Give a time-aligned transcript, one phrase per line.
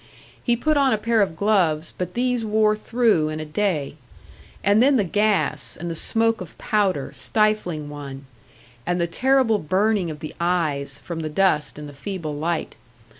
[0.43, 3.97] He put on a pair of gloves, but these wore through in a day.
[4.63, 8.25] And then the gas, and the smoke of powder, stifling one;
[8.83, 12.75] and the terrible burning of the eyes, from the dust and the feeble light.